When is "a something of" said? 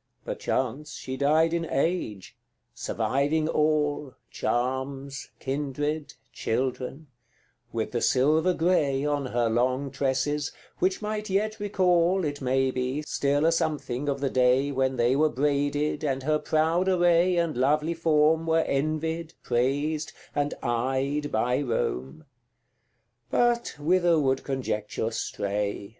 13.44-14.20